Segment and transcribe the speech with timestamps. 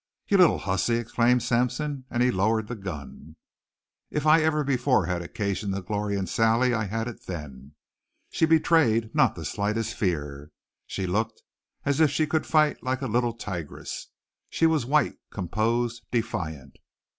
[0.27, 3.35] "You little hussy!" exclaimed Sampson, and he lowered the gun.
[4.09, 7.75] If I ever before had occasion to glory in Sally I had it then.
[8.31, 10.49] She betrayed not the slightest fear.
[10.87, 11.43] She looked
[11.85, 14.07] as if she could fight like a little tigress.
[14.49, 16.77] She was white, composed, defiant.